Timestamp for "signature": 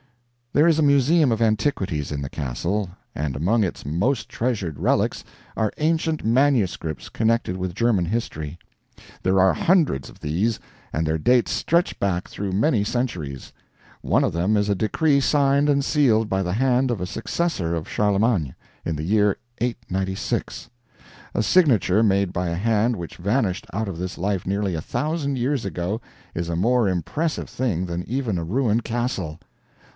21.43-22.01